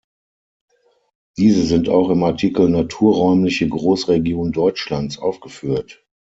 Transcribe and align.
Diese 1.37 1.61
sind 1.63 1.87
auch 1.87 2.09
im 2.09 2.23
Artikel 2.23 2.67
"Naturräumliche 2.71 3.69
Großregionen 3.69 4.51
Deutschlands" 4.51 5.19
aufgeführt. 5.19 6.03